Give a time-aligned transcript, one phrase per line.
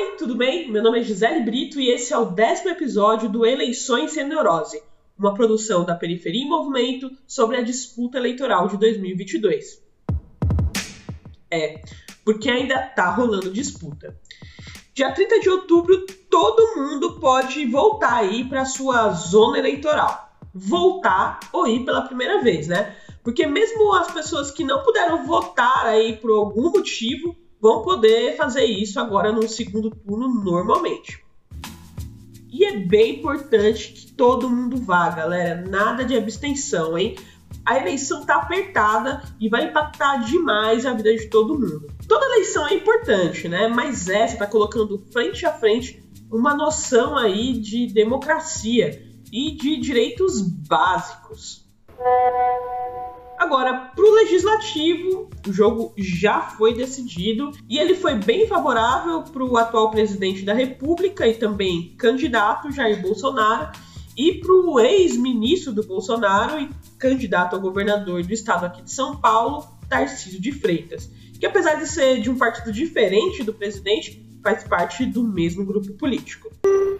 [0.00, 0.70] Oi, tudo bem?
[0.70, 4.80] Meu nome é Gisele Brito e esse é o décimo episódio do Eleições Sem Neurose,
[5.18, 9.82] uma produção da Periferia em Movimento sobre a disputa eleitoral de 2022.
[11.50, 11.82] É,
[12.24, 14.16] porque ainda tá rolando disputa.
[14.94, 20.32] Dia 30 de outubro, todo mundo pode voltar aí para sua zona eleitoral.
[20.54, 22.96] Voltar ou ir pela primeira vez, né?
[23.24, 28.64] Porque mesmo as pessoas que não puderam votar aí por algum motivo, vão poder fazer
[28.64, 31.24] isso agora no segundo turno normalmente.
[32.50, 35.64] E é bem importante que todo mundo vá, galera.
[35.68, 37.16] Nada de abstenção, hein?
[37.64, 41.86] A eleição tá apertada e vai impactar demais a vida de todo mundo.
[42.08, 43.68] Toda eleição é importante, né?
[43.68, 50.40] Mas essa tá colocando frente a frente uma noção aí de democracia e de direitos
[50.40, 51.66] básicos.
[53.38, 59.44] Agora, para o legislativo, o jogo já foi decidido e ele foi bem favorável para
[59.44, 63.70] o atual presidente da República e também candidato Jair Bolsonaro
[64.16, 69.16] e para o ex-ministro do Bolsonaro e candidato a governador do estado aqui de São
[69.16, 71.08] Paulo, Tarcísio de Freitas,
[71.38, 75.92] que apesar de ser de um partido diferente do presidente, faz parte do mesmo grupo
[75.92, 76.50] político.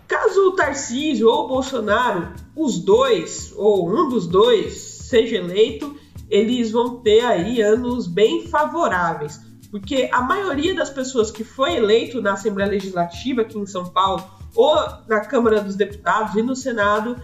[0.06, 4.74] Caso o Tarcísio ou o Bolsonaro, os dois ou um dos dois,
[5.08, 5.96] seja eleito,
[6.30, 9.40] eles vão ter aí anos bem favoráveis,
[9.70, 14.24] porque a maioria das pessoas que foi eleito na Assembleia Legislativa aqui em São Paulo
[14.54, 14.74] ou
[15.06, 17.16] na Câmara dos Deputados e no Senado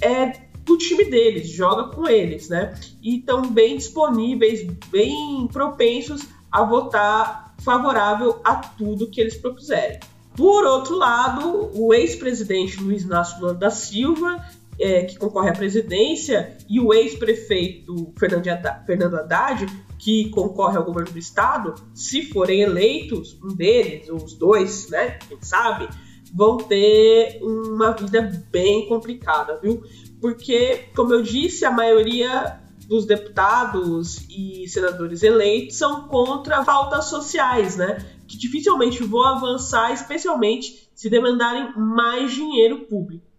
[0.00, 2.74] é do time deles, joga com eles, né?
[3.02, 9.98] E estão bem disponíveis, bem propensos a votar favorável a tudo que eles propuserem.
[10.36, 14.44] Por outro lado, o ex-presidente Luiz Inácio Lula da Silva
[14.82, 19.66] é, que concorre à presidência, e o ex-prefeito Fernando Haddad,
[19.98, 25.18] que concorre ao governo do estado, se forem eleitos, um deles, ou os dois, né,
[25.28, 25.88] quem sabe,
[26.34, 29.82] vão ter uma vida bem complicada, viu?
[30.20, 37.76] Porque, como eu disse, a maioria dos deputados e senadores eleitos são contra pautas sociais,
[37.76, 38.04] né?
[38.26, 43.31] Que dificilmente vão avançar, especialmente se demandarem mais dinheiro público.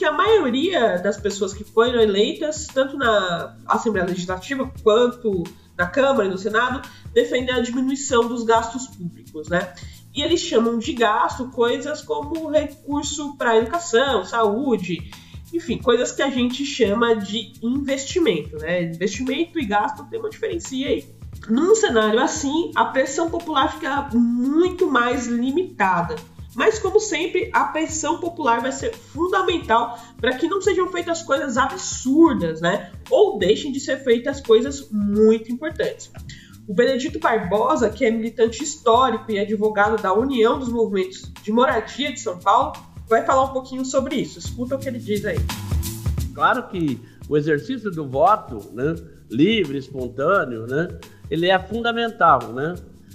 [0.00, 5.44] Porque a maioria das pessoas que foram eleitas, tanto na Assembleia Legislativa quanto
[5.76, 6.80] na Câmara e no Senado,
[7.12, 9.74] defendem a diminuição dos gastos públicos, né?
[10.14, 15.10] E eles chamam de gasto coisas como recurso para educação, saúde,
[15.52, 18.84] enfim, coisas que a gente chama de investimento, né?
[18.84, 21.14] Investimento e gasto tem uma diferença aí.
[21.46, 26.16] Num cenário assim, a pressão popular fica muito mais limitada.
[26.54, 31.56] Mas, como sempre, a pressão popular vai ser fundamental para que não sejam feitas coisas
[31.56, 32.90] absurdas, né?
[33.08, 36.10] Ou deixem de ser feitas coisas muito importantes.
[36.66, 42.12] O Benedito Barbosa, que é militante histórico e advogado da União dos Movimentos de Moradia
[42.12, 42.72] de São Paulo,
[43.08, 44.38] vai falar um pouquinho sobre isso.
[44.38, 45.38] Escuta o que ele diz aí.
[46.34, 48.94] Claro que o exercício do voto, né,
[49.28, 50.88] livre, espontâneo, né,
[51.30, 52.74] ele é fundamental, né?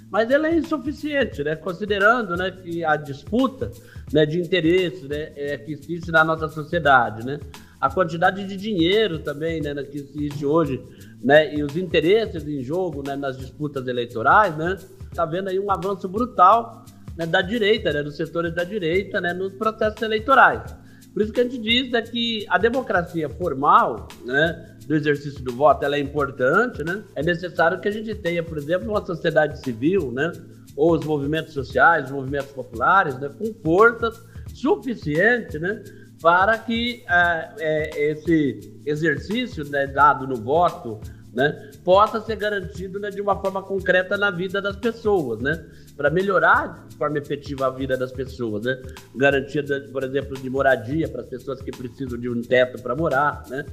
[0.09, 1.55] Mas ele é insuficiente, né?
[1.55, 3.71] considerando né, que a disputa
[4.13, 7.39] né, de interesses né, é, que existe na nossa sociedade, né?
[7.79, 10.81] a quantidade de dinheiro também né, que existe hoje
[11.23, 14.77] né, e os interesses em jogo né, nas disputas eleitorais, né?
[15.09, 16.85] Está vendo aí um avanço brutal
[17.17, 20.75] né, da direita, né, dos setores da direita, né, nos processos eleitorais.
[21.13, 25.53] Por isso que a gente diz né, que a democracia formal, né, do exercício do
[25.53, 27.03] voto ela é importante, né?
[27.15, 30.31] É necessário que a gente tenha, por exemplo, uma sociedade civil, né?
[30.75, 33.29] Ou os movimentos sociais, os movimentos populares, né?
[33.29, 34.11] Com força
[34.53, 35.83] suficiente, né?
[36.21, 40.99] Para que é, é, esse exercício né, dado no voto
[41.33, 45.65] né, possa ser garantido né, de uma forma concreta na vida das pessoas, né?
[45.97, 48.81] Para melhorar de forma efetiva a vida das pessoas, né?
[49.15, 53.43] Garantia, por exemplo, de moradia para as pessoas que precisam de um teto para morar,
[53.49, 53.65] né?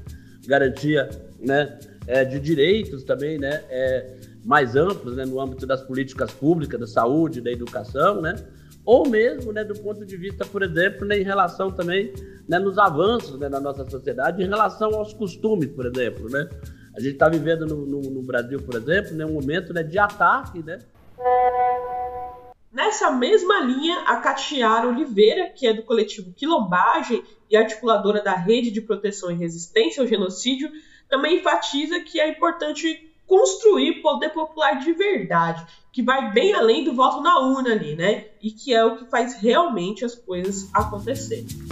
[0.46, 1.08] Garantia
[1.40, 4.14] né, é, de direitos também né, é,
[4.44, 8.34] mais amplos né, no âmbito das políticas públicas, da saúde, da educação, né,
[8.84, 12.12] ou mesmo né, do ponto de vista, por exemplo, né, em relação também
[12.48, 16.28] né, nos avanços né, na nossa sociedade, em relação aos costumes, por exemplo.
[16.28, 16.48] Né?
[16.96, 19.98] A gente está vivendo no, no, no, Brasil, por exemplo, né, um momento né, de
[19.98, 20.78] ataque né,
[22.72, 28.70] Nessa mesma linha, a Catiara Oliveira, que é do coletivo Quilombagem e articuladora da Rede
[28.70, 30.72] de Proteção e Resistência ao Genocídio,
[31.06, 36.94] também enfatiza que é importante construir poder popular de verdade, que vai bem além do
[36.94, 38.28] voto na urna ali, né?
[38.42, 41.71] E que é o que faz realmente as coisas acontecerem.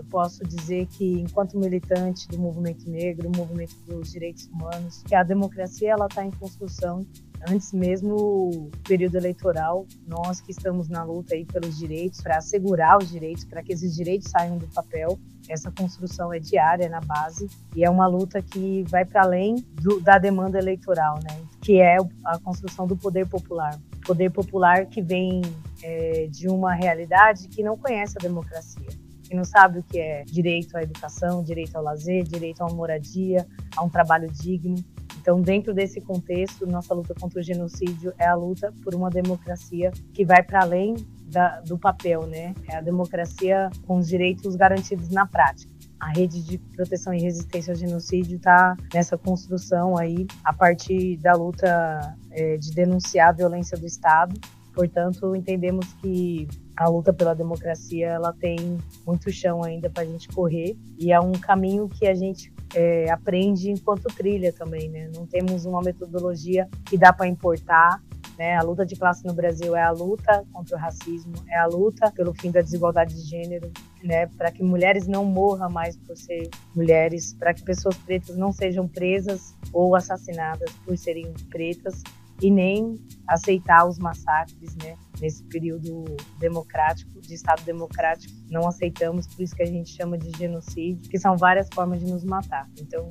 [0.00, 5.22] Eu posso dizer que, enquanto militante do movimento negro, movimento dos direitos humanos, que a
[5.22, 7.06] democracia ela está em construção.
[7.46, 12.96] Antes mesmo do período eleitoral, nós que estamos na luta aí pelos direitos, para assegurar
[12.96, 17.46] os direitos, para que esses direitos saiam do papel, essa construção é diária na base
[17.76, 21.42] e é uma luta que vai para além do, da demanda eleitoral, né?
[21.60, 25.42] Que é a construção do poder popular, poder popular que vem
[25.82, 28.88] é, de uma realidade que não conhece a democracia
[29.30, 32.74] que não sabe o que é direito à educação, direito ao lazer, direito a uma
[32.74, 33.46] moradia,
[33.76, 34.74] a um trabalho digno.
[35.20, 39.92] Então, dentro desse contexto, nossa luta contra o genocídio é a luta por uma democracia
[40.12, 40.96] que vai para além
[41.26, 42.54] da, do papel, né?
[42.68, 45.70] É a democracia com os direitos garantidos na prática.
[46.00, 51.34] A rede de proteção e resistência ao genocídio está nessa construção aí, a partir da
[51.34, 54.34] luta é, de denunciar a violência do Estado.
[54.74, 56.48] Portanto, entendemos que
[56.80, 61.20] a luta pela democracia ela tem muito chão ainda para a gente correr e é
[61.20, 65.10] um caminho que a gente é, aprende enquanto trilha também, né?
[65.14, 68.02] Não temos uma metodologia que dá para importar.
[68.38, 68.56] Né?
[68.56, 72.10] A luta de classe no Brasil é a luta contra o racismo, é a luta
[72.12, 73.70] pelo fim da desigualdade de gênero,
[74.02, 74.26] né?
[74.28, 78.88] Para que mulheres não morram mais por ser mulheres, para que pessoas pretas não sejam
[78.88, 82.02] presas ou assassinadas por serem pretas
[82.40, 82.98] e nem
[83.28, 84.96] aceitar os massacres, né?
[85.20, 86.04] Nesse período
[86.38, 91.18] democrático, de Estado democrático, não aceitamos, por isso que a gente chama de genocídio, que
[91.18, 92.68] são várias formas de nos matar.
[92.78, 93.06] Então,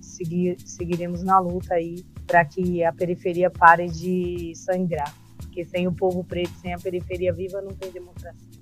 [0.00, 5.92] seguir, seguiremos na luta aí para que a periferia pare de sangrar, porque sem o
[5.92, 8.54] povo preto, sem a periferia viva, não tem democracia.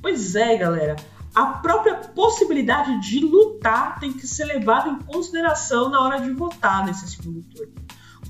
[0.00, 0.96] Pois é, galera
[1.34, 6.84] a própria possibilidade de lutar tem que ser levada em consideração na hora de votar
[6.84, 7.72] nesse segundo turno.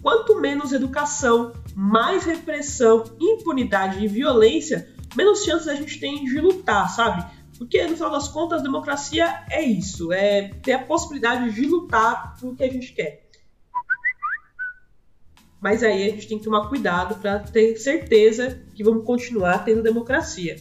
[0.02, 6.90] Quanto menos educação, mais repressão, impunidade e violência, menos chances a gente tem de lutar,
[6.90, 7.24] sabe?
[7.56, 12.56] Porque no final das contas, democracia é isso, é ter a possibilidade de lutar pelo
[12.56, 13.22] que a gente quer.
[15.60, 19.80] Mas aí a gente tem que tomar cuidado para ter certeza que vamos continuar tendo
[19.80, 20.56] democracia.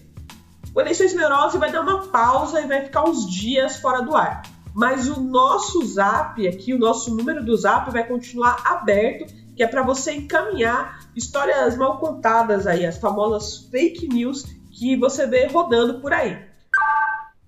[0.76, 4.44] O Eleições Neurose vai dar uma pausa e vai ficar uns dias fora do ar.
[4.74, 9.68] Mas o nosso zap aqui, o nosso número do zap vai continuar aberto, que é
[9.68, 16.00] para você encaminhar histórias mal contadas aí, as famosas fake news que você vê rodando
[16.00, 16.38] por aí.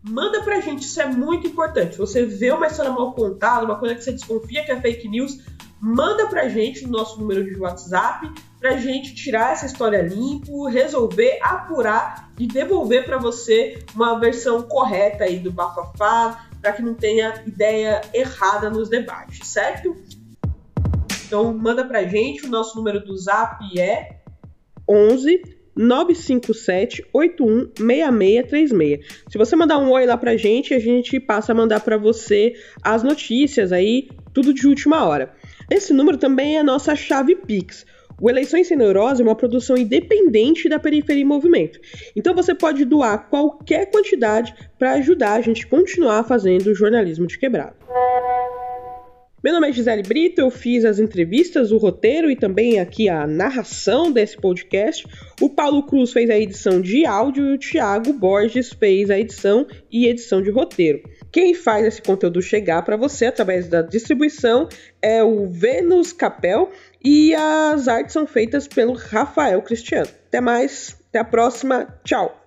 [0.05, 1.97] Manda pra gente, isso é muito importante.
[1.97, 5.39] Você vê uma história mal contada, uma coisa que você desconfia que é fake news,
[5.79, 8.29] manda pra gente no nosso número de WhatsApp
[8.59, 15.23] pra gente tirar essa história limpo, resolver, apurar e devolver para você uma versão correta
[15.23, 19.97] aí do bafafá, para que não tenha ideia errada nos debates, certo?
[21.27, 24.21] Então manda pra gente, o nosso número do Zap é
[24.87, 25.41] 11
[25.75, 29.05] 957 81 6636.
[29.27, 32.53] Se você mandar um oi lá pra gente, a gente passa a mandar para você
[32.81, 35.33] as notícias aí, tudo de última hora.
[35.69, 37.85] Esse número também é a nossa chave Pix.
[38.21, 41.79] O Eleições Sem Neurose é uma produção independente da Periferia em Movimento.
[42.15, 47.37] Então você pode doar qualquer quantidade para ajudar a gente a continuar fazendo jornalismo de
[47.37, 47.82] quebrado.
[49.43, 53.27] Meu nome é Gisele Brito, eu fiz as entrevistas, o roteiro e também aqui a
[53.27, 55.05] narração desse podcast.
[55.41, 59.67] O Paulo Cruz fez a edição de áudio e o Thiago Borges fez a edição
[59.91, 61.03] e edição de roteiro.
[61.29, 64.69] Quem faz esse conteúdo chegar para você através da distribuição
[65.01, 66.71] é o Vênus Capel
[67.03, 70.07] e as artes são feitas pelo Rafael Cristiano.
[70.27, 72.42] Até mais, até a próxima, tchau!